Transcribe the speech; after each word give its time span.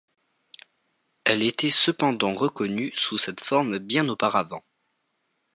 Elle 1.25 1.43
était 1.43 1.69
cependant 1.69 2.33
reconnue 2.33 2.91
sous 2.95 3.19
cette 3.19 3.39
forme 3.39 3.77
bien 3.77 4.09
auparavant. 4.09 4.63